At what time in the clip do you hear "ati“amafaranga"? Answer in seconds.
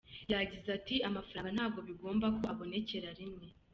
0.77-1.49